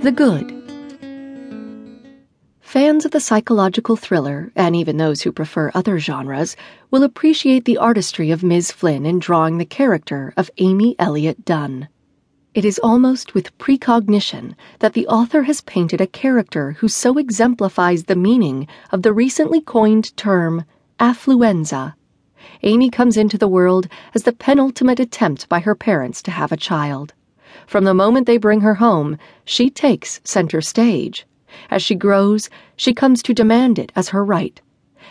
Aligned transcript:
The 0.00 0.12
Good. 0.12 0.54
Fans 2.60 3.04
of 3.04 3.10
the 3.10 3.18
psychological 3.18 3.96
thriller, 3.96 4.52
and 4.54 4.76
even 4.76 4.96
those 4.96 5.22
who 5.22 5.32
prefer 5.32 5.72
other 5.74 5.98
genres, 5.98 6.54
will 6.92 7.02
appreciate 7.02 7.64
the 7.64 7.78
artistry 7.78 8.30
of 8.30 8.44
Ms. 8.44 8.70
Flynn 8.70 9.04
in 9.04 9.18
drawing 9.18 9.58
the 9.58 9.64
character 9.64 10.32
of 10.36 10.52
Amy 10.58 10.94
Elliott 11.00 11.44
Dunne. 11.44 11.88
It 12.54 12.64
is 12.64 12.78
almost 12.78 13.34
with 13.34 13.58
precognition 13.58 14.54
that 14.78 14.92
the 14.92 15.08
author 15.08 15.42
has 15.42 15.62
painted 15.62 16.00
a 16.00 16.06
character 16.06 16.76
who 16.78 16.86
so 16.86 17.18
exemplifies 17.18 18.04
the 18.04 18.14
meaning 18.14 18.68
of 18.92 19.02
the 19.02 19.12
recently 19.12 19.60
coined 19.60 20.16
term 20.16 20.64
affluenza. 21.00 21.94
Amy 22.62 22.88
comes 22.88 23.16
into 23.16 23.36
the 23.36 23.48
world 23.48 23.88
as 24.14 24.22
the 24.22 24.32
penultimate 24.32 25.00
attempt 25.00 25.48
by 25.48 25.58
her 25.58 25.74
parents 25.74 26.22
to 26.22 26.30
have 26.30 26.52
a 26.52 26.56
child. 26.56 27.14
From 27.66 27.84
the 27.84 27.94
moment 27.94 28.26
they 28.26 28.38
bring 28.38 28.60
her 28.60 28.74
home, 28.74 29.18
she 29.44 29.70
takes 29.70 30.20
center 30.24 30.60
stage. 30.60 31.26
As 31.70 31.82
she 31.82 31.94
grows, 31.94 32.50
she 32.76 32.94
comes 32.94 33.22
to 33.22 33.34
demand 33.34 33.78
it 33.78 33.90
as 33.96 34.10
her 34.10 34.24
right. 34.24 34.60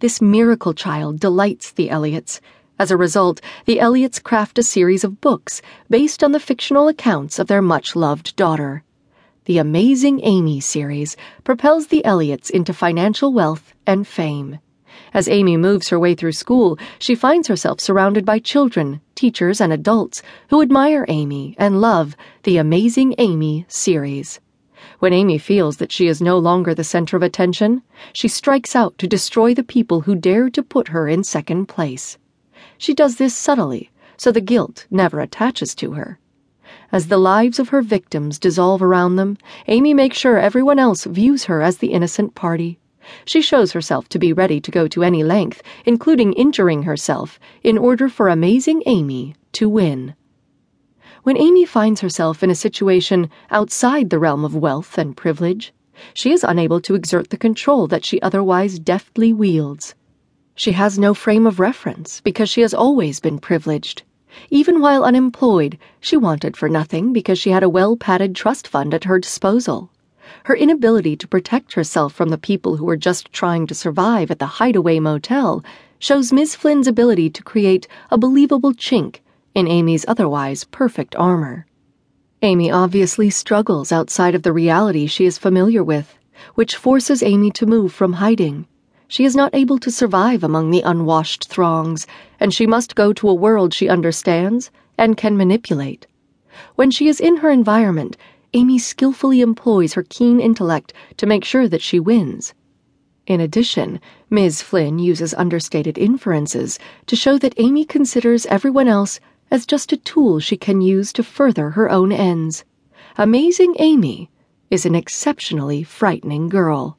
This 0.00 0.20
miracle 0.20 0.74
child 0.74 1.18
delights 1.18 1.70
the 1.72 1.88
Elliotts. 1.88 2.40
As 2.78 2.90
a 2.90 2.96
result, 2.96 3.40
the 3.64 3.78
Elliotts 3.78 4.22
craft 4.22 4.58
a 4.58 4.62
series 4.62 5.02
of 5.02 5.20
books 5.20 5.60
based 5.90 6.22
on 6.22 6.32
the 6.32 6.40
fictional 6.40 6.86
accounts 6.86 7.38
of 7.38 7.48
their 7.48 7.62
much 7.62 7.96
loved 7.96 8.36
daughter. 8.36 8.84
The 9.46 9.58
Amazing 9.58 10.20
Amy 10.22 10.60
series 10.60 11.16
propels 11.42 11.86
the 11.86 12.02
Elliotts 12.04 12.50
into 12.50 12.72
financial 12.74 13.32
wealth 13.32 13.74
and 13.86 14.06
fame. 14.06 14.58
As 15.12 15.28
Amy 15.28 15.56
moves 15.56 15.88
her 15.88 15.98
way 15.98 16.14
through 16.14 16.32
school, 16.32 16.78
she 16.98 17.14
finds 17.14 17.48
herself 17.48 17.80
surrounded 17.80 18.24
by 18.24 18.38
children, 18.38 19.00
teachers, 19.14 19.60
and 19.60 19.72
adults 19.72 20.22
who 20.50 20.62
admire 20.62 21.04
Amy 21.08 21.54
and 21.58 21.80
love 21.80 22.16
the 22.44 22.56
Amazing 22.56 23.14
Amy 23.18 23.66
series. 23.68 24.40
When 24.98 25.12
Amy 25.12 25.38
feels 25.38 25.78
that 25.78 25.92
she 25.92 26.06
is 26.06 26.22
no 26.22 26.38
longer 26.38 26.74
the 26.74 26.84
center 26.84 27.16
of 27.16 27.22
attention, 27.22 27.82
she 28.12 28.28
strikes 28.28 28.76
out 28.76 28.96
to 28.98 29.06
destroy 29.06 29.54
the 29.54 29.62
people 29.62 30.02
who 30.02 30.14
dare 30.14 30.48
to 30.50 30.62
put 30.62 30.88
her 30.88 31.08
in 31.08 31.24
second 31.24 31.66
place. 31.66 32.16
She 32.78 32.94
does 32.94 33.16
this 33.16 33.34
subtly, 33.34 33.90
so 34.16 34.32
the 34.32 34.40
guilt 34.40 34.86
never 34.90 35.20
attaches 35.20 35.74
to 35.76 35.92
her. 35.92 36.18
As 36.92 37.08
the 37.08 37.18
lives 37.18 37.58
of 37.58 37.70
her 37.70 37.82
victims 37.82 38.38
dissolve 38.38 38.82
around 38.82 39.16
them, 39.16 39.36
Amy 39.66 39.94
makes 39.94 40.16
sure 40.16 40.38
everyone 40.38 40.78
else 40.78 41.04
views 41.04 41.44
her 41.44 41.60
as 41.60 41.78
the 41.78 41.92
innocent 41.92 42.34
party. 42.34 42.78
She 43.24 43.40
shows 43.40 43.72
herself 43.72 44.08
to 44.10 44.18
be 44.18 44.32
ready 44.32 44.60
to 44.60 44.70
go 44.70 44.88
to 44.88 45.02
any 45.02 45.22
length, 45.22 45.62
including 45.86 46.32
injuring 46.32 46.82
herself, 46.82 47.38
in 47.62 47.78
order 47.78 48.08
for 48.08 48.28
Amazing 48.28 48.82
Amy 48.86 49.34
to 49.52 49.68
win. 49.68 50.14
When 51.22 51.36
Amy 51.36 51.64
finds 51.64 52.00
herself 52.00 52.42
in 52.42 52.50
a 52.50 52.54
situation 52.54 53.28
outside 53.50 54.10
the 54.10 54.18
realm 54.18 54.44
of 54.44 54.54
wealth 54.54 54.96
and 54.96 55.16
privilege, 55.16 55.72
she 56.14 56.32
is 56.32 56.44
unable 56.44 56.80
to 56.82 56.94
exert 56.94 57.30
the 57.30 57.36
control 57.36 57.86
that 57.88 58.04
she 58.04 58.22
otherwise 58.22 58.78
deftly 58.78 59.32
wields. 59.32 59.94
She 60.54 60.72
has 60.72 60.98
no 60.98 61.14
frame 61.14 61.46
of 61.46 61.60
reference 61.60 62.20
because 62.20 62.48
she 62.48 62.60
has 62.60 62.72
always 62.72 63.20
been 63.20 63.38
privileged. 63.38 64.02
Even 64.50 64.80
while 64.80 65.04
unemployed, 65.04 65.78
she 66.00 66.16
wanted 66.16 66.56
for 66.56 66.68
nothing 66.68 67.12
because 67.12 67.38
she 67.38 67.50
had 67.50 67.62
a 67.62 67.68
well 67.68 67.96
padded 67.96 68.34
trust 68.34 68.68
fund 68.68 68.94
at 68.94 69.04
her 69.04 69.18
disposal. 69.18 69.90
Her 70.44 70.54
inability 70.54 71.16
to 71.16 71.28
protect 71.28 71.72
herself 71.72 72.12
from 72.12 72.28
the 72.28 72.38
people 72.38 72.76
who 72.76 72.84
were 72.84 72.96
just 72.96 73.32
trying 73.32 73.66
to 73.66 73.74
survive 73.74 74.30
at 74.30 74.38
the 74.38 74.46
hideaway 74.46 74.98
motel 74.98 75.64
shows 75.98 76.32
Miss 76.32 76.54
Flynn's 76.54 76.86
ability 76.86 77.30
to 77.30 77.42
create 77.42 77.88
a 78.10 78.18
believable 78.18 78.72
chink 78.72 79.20
in 79.54 79.66
Amy's 79.66 80.04
otherwise 80.06 80.64
perfect 80.64 81.16
armor. 81.16 81.66
Amy 82.42 82.70
obviously 82.70 83.30
struggles 83.30 83.90
outside 83.90 84.34
of 84.34 84.44
the 84.44 84.52
reality 84.52 85.06
she 85.06 85.24
is 85.24 85.38
familiar 85.38 85.82
with, 85.82 86.16
which 86.54 86.76
forces 86.76 87.22
Amy 87.22 87.50
to 87.50 87.66
move 87.66 87.92
from 87.92 88.12
hiding. 88.12 88.66
She 89.08 89.24
is 89.24 89.34
not 89.34 89.54
able 89.54 89.78
to 89.78 89.90
survive 89.90 90.44
among 90.44 90.70
the 90.70 90.82
unwashed 90.82 91.48
throngs, 91.48 92.06
and 92.38 92.54
she 92.54 92.66
must 92.66 92.94
go 92.94 93.12
to 93.14 93.28
a 93.28 93.34
world 93.34 93.74
she 93.74 93.88
understands 93.88 94.70
and 94.96 95.16
can 95.16 95.36
manipulate. 95.36 96.06
When 96.76 96.90
she 96.90 97.08
is 97.08 97.18
in 97.18 97.38
her 97.38 97.50
environment, 97.50 98.16
Amy 98.54 98.78
skillfully 98.78 99.42
employs 99.42 99.92
her 99.92 100.02
keen 100.02 100.40
intellect 100.40 100.94
to 101.18 101.26
make 101.26 101.44
sure 101.44 101.68
that 101.68 101.82
she 101.82 102.00
wins. 102.00 102.54
In 103.26 103.42
addition, 103.42 104.00
Ms. 104.30 104.62
Flynn 104.62 104.98
uses 104.98 105.34
understated 105.34 105.98
inferences 105.98 106.78
to 107.04 107.14
show 107.14 107.36
that 107.36 107.52
Amy 107.58 107.84
considers 107.84 108.46
everyone 108.46 108.88
else 108.88 109.20
as 109.50 109.66
just 109.66 109.92
a 109.92 109.98
tool 109.98 110.40
she 110.40 110.56
can 110.56 110.80
use 110.80 111.12
to 111.12 111.22
further 111.22 111.70
her 111.70 111.90
own 111.90 112.10
ends. 112.10 112.64
Amazing 113.18 113.74
Amy 113.78 114.30
is 114.70 114.86
an 114.86 114.94
exceptionally 114.94 115.82
frightening 115.82 116.48
girl. 116.48 116.96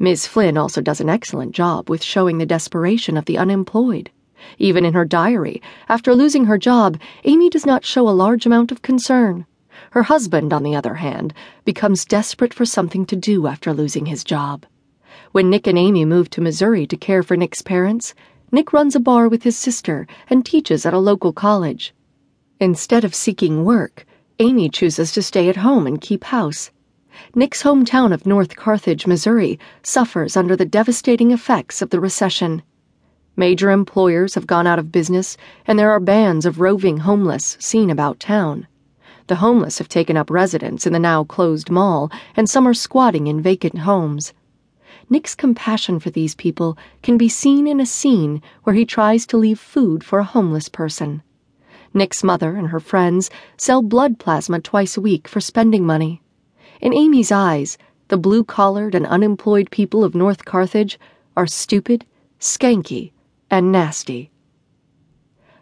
Ms. 0.00 0.26
Flynn 0.26 0.56
also 0.56 0.80
does 0.80 1.00
an 1.00 1.08
excellent 1.08 1.52
job 1.52 1.88
with 1.88 2.02
showing 2.02 2.38
the 2.38 2.46
desperation 2.46 3.16
of 3.16 3.26
the 3.26 3.38
unemployed. 3.38 4.10
Even 4.58 4.84
in 4.84 4.94
her 4.94 5.04
diary, 5.04 5.62
after 5.88 6.12
losing 6.12 6.46
her 6.46 6.58
job, 6.58 7.00
Amy 7.22 7.48
does 7.48 7.64
not 7.64 7.84
show 7.84 8.08
a 8.08 8.10
large 8.10 8.46
amount 8.46 8.72
of 8.72 8.82
concern. 8.82 9.46
Her 9.90 10.04
husband, 10.04 10.52
on 10.52 10.62
the 10.62 10.74
other 10.74 10.94
hand, 10.94 11.34
becomes 11.64 12.04
desperate 12.04 12.54
for 12.54 12.64
something 12.64 13.06
to 13.06 13.16
do 13.16 13.46
after 13.46 13.72
losing 13.72 14.06
his 14.06 14.24
job. 14.24 14.66
When 15.32 15.50
Nick 15.50 15.66
and 15.66 15.78
Amy 15.78 16.04
move 16.04 16.30
to 16.30 16.40
Missouri 16.40 16.86
to 16.86 16.96
care 16.96 17.22
for 17.22 17.36
Nick's 17.36 17.62
parents, 17.62 18.14
Nick 18.52 18.72
runs 18.72 18.94
a 18.94 19.00
bar 19.00 19.28
with 19.28 19.42
his 19.42 19.56
sister 19.56 20.06
and 20.30 20.44
teaches 20.44 20.86
at 20.86 20.94
a 20.94 20.98
local 20.98 21.32
college. 21.32 21.94
Instead 22.60 23.04
of 23.04 23.14
seeking 23.14 23.64
work, 23.64 24.06
Amy 24.38 24.68
chooses 24.68 25.12
to 25.12 25.22
stay 25.22 25.48
at 25.48 25.56
home 25.56 25.86
and 25.86 26.00
keep 26.00 26.24
house. 26.24 26.70
Nick's 27.34 27.62
hometown 27.62 28.12
of 28.12 28.26
North 28.26 28.56
Carthage, 28.56 29.06
Missouri, 29.06 29.58
suffers 29.82 30.36
under 30.36 30.54
the 30.54 30.64
devastating 30.64 31.30
effects 31.30 31.80
of 31.82 31.90
the 31.90 32.00
recession. 32.00 32.62
Major 33.36 33.70
employers 33.70 34.34
have 34.34 34.46
gone 34.46 34.66
out 34.66 34.78
of 34.78 34.92
business, 34.92 35.36
and 35.66 35.78
there 35.78 35.90
are 35.90 36.00
bands 36.00 36.46
of 36.46 36.60
roving 36.60 36.98
homeless 36.98 37.56
seen 37.60 37.90
about 37.90 38.20
town. 38.20 38.66
The 39.28 39.36
homeless 39.36 39.78
have 39.78 39.88
taken 39.88 40.16
up 40.16 40.30
residence 40.30 40.86
in 40.86 40.92
the 40.92 41.00
now 41.00 41.24
closed 41.24 41.68
mall, 41.68 42.10
and 42.36 42.48
some 42.48 42.66
are 42.66 42.74
squatting 42.74 43.26
in 43.26 43.42
vacant 43.42 43.78
homes. 43.78 44.32
Nick's 45.10 45.34
compassion 45.34 45.98
for 45.98 46.10
these 46.10 46.34
people 46.34 46.78
can 47.02 47.16
be 47.16 47.28
seen 47.28 47.66
in 47.66 47.80
a 47.80 47.86
scene 47.86 48.40
where 48.62 48.76
he 48.76 48.84
tries 48.84 49.26
to 49.26 49.36
leave 49.36 49.58
food 49.58 50.04
for 50.04 50.20
a 50.20 50.24
homeless 50.24 50.68
person. 50.68 51.22
Nick's 51.92 52.22
mother 52.22 52.54
and 52.54 52.68
her 52.68 52.78
friends 52.78 53.30
sell 53.56 53.82
blood 53.82 54.18
plasma 54.18 54.60
twice 54.60 54.96
a 54.96 55.00
week 55.00 55.26
for 55.26 55.40
spending 55.40 55.84
money. 55.84 56.22
In 56.80 56.94
Amy's 56.94 57.32
eyes, 57.32 57.78
the 58.08 58.16
blue 58.16 58.44
collared 58.44 58.94
and 58.94 59.06
unemployed 59.06 59.70
people 59.72 60.04
of 60.04 60.14
North 60.14 60.44
Carthage 60.44 61.00
are 61.36 61.46
stupid, 61.46 62.04
skanky, 62.38 63.12
and 63.50 63.72
nasty. 63.72 64.30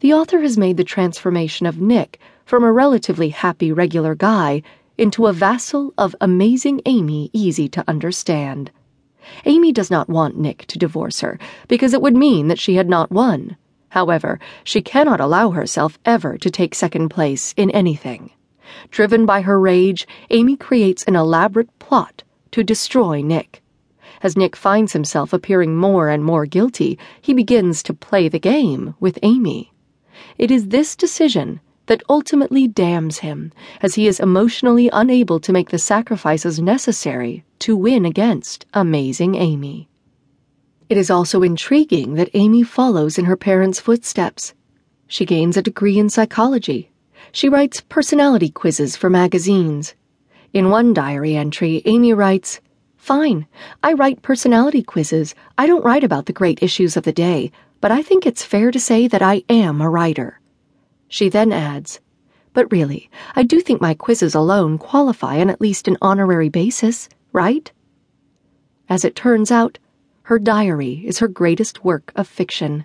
The 0.00 0.12
author 0.12 0.40
has 0.40 0.58
made 0.58 0.76
the 0.76 0.84
transformation 0.84 1.64
of 1.64 1.80
Nick 1.80 2.20
from 2.44 2.62
a 2.62 2.72
relatively 2.72 3.30
happy 3.30 3.72
regular 3.72 4.14
guy 4.14 4.60
into 4.98 5.26
a 5.26 5.32
vassal 5.32 5.94
of 5.96 6.14
amazing 6.20 6.82
Amy 6.84 7.30
easy 7.32 7.66
to 7.70 7.84
understand. 7.88 8.70
Amy 9.46 9.72
does 9.72 9.90
not 9.90 10.10
want 10.10 10.36
Nick 10.36 10.66
to 10.66 10.78
divorce 10.78 11.20
her 11.20 11.38
because 11.66 11.94
it 11.94 12.02
would 12.02 12.14
mean 12.14 12.48
that 12.48 12.58
she 12.58 12.74
had 12.74 12.90
not 12.90 13.10
won. 13.10 13.56
However, 13.88 14.38
she 14.64 14.82
cannot 14.82 15.18
allow 15.18 15.52
herself 15.52 15.98
ever 16.04 16.36
to 16.38 16.50
take 16.50 16.74
second 16.74 17.08
place 17.08 17.54
in 17.56 17.70
anything. 17.70 18.32
Driven 18.90 19.24
by 19.24 19.40
her 19.40 19.58
rage, 19.58 20.06
Amy 20.28 20.56
creates 20.56 21.04
an 21.04 21.16
elaborate 21.16 21.70
plot 21.78 22.22
to 22.50 22.62
destroy 22.62 23.22
Nick. 23.22 23.62
As 24.22 24.36
Nick 24.36 24.56
finds 24.56 24.92
himself 24.92 25.32
appearing 25.32 25.74
more 25.74 26.10
and 26.10 26.22
more 26.22 26.44
guilty, 26.44 26.98
he 27.22 27.32
begins 27.32 27.82
to 27.84 27.94
play 27.94 28.28
the 28.28 28.38
game 28.38 28.94
with 29.00 29.18
Amy. 29.22 29.72
It 30.38 30.50
is 30.50 30.68
this 30.68 30.96
decision 30.96 31.60
that 31.86 32.02
ultimately 32.08 32.66
damns 32.66 33.18
him, 33.18 33.52
as 33.80 33.94
he 33.94 34.06
is 34.06 34.20
emotionally 34.20 34.90
unable 34.92 35.40
to 35.40 35.52
make 35.52 35.70
the 35.70 35.78
sacrifices 35.78 36.60
necessary 36.60 37.44
to 37.60 37.76
win 37.76 38.04
against 38.04 38.66
Amazing 38.74 39.34
Amy. 39.36 39.88
It 40.88 40.96
is 40.96 41.10
also 41.10 41.42
intriguing 41.42 42.14
that 42.14 42.30
Amy 42.34 42.62
follows 42.62 43.18
in 43.18 43.24
her 43.24 43.36
parents' 43.36 43.80
footsteps. 43.80 44.54
She 45.08 45.24
gains 45.24 45.56
a 45.56 45.62
degree 45.62 45.98
in 45.98 46.10
psychology. 46.10 46.90
She 47.32 47.48
writes 47.48 47.80
personality 47.80 48.50
quizzes 48.50 48.96
for 48.96 49.10
magazines. 49.10 49.94
In 50.52 50.70
one 50.70 50.94
diary 50.94 51.36
entry, 51.36 51.82
Amy 51.84 52.12
writes, 52.12 52.60
Fine, 52.96 53.46
I 53.82 53.92
write 53.92 54.22
personality 54.22 54.82
quizzes. 54.82 55.34
I 55.56 55.66
don't 55.66 55.84
write 55.84 56.02
about 56.02 56.26
the 56.26 56.32
great 56.32 56.62
issues 56.62 56.96
of 56.96 57.04
the 57.04 57.12
day, 57.12 57.52
but 57.80 57.90
I 57.90 58.02
think 58.02 58.26
it's 58.26 58.44
fair 58.44 58.70
to 58.70 58.80
say 58.80 59.06
that 59.08 59.22
I 59.22 59.42
am 59.48 59.80
a 59.80 59.90
writer. 59.90 60.40
She 61.08 61.28
then 61.28 61.52
adds, 61.52 62.00
But 62.52 62.70
really, 62.72 63.10
I 63.34 63.42
do 63.42 63.60
think 63.60 63.80
my 63.80 63.94
quizzes 63.94 64.34
alone 64.34 64.78
qualify 64.78 65.40
on 65.40 65.50
at 65.50 65.60
least 65.60 65.86
an 65.86 65.96
honorary 66.02 66.48
basis, 66.48 67.08
right? 67.32 67.70
As 68.88 69.04
it 69.04 69.14
turns 69.14 69.50
out, 69.50 69.78
her 70.22 70.38
diary 70.38 71.02
is 71.04 71.18
her 71.18 71.28
greatest 71.28 71.84
work 71.84 72.12
of 72.16 72.26
fiction. 72.26 72.84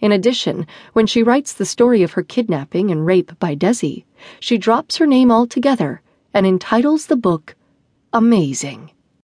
In 0.00 0.12
addition, 0.12 0.66
when 0.92 1.06
she 1.06 1.22
writes 1.22 1.52
the 1.52 1.64
story 1.64 2.02
of 2.02 2.12
her 2.12 2.22
kidnapping 2.22 2.90
and 2.90 3.06
rape 3.06 3.38
by 3.38 3.54
Desi, 3.54 4.04
she 4.40 4.58
drops 4.58 4.96
her 4.96 5.06
name 5.06 5.30
altogether 5.30 6.02
and 6.34 6.46
entitles 6.46 7.06
the 7.06 7.16
book 7.16 7.54
amazing. 8.12 8.90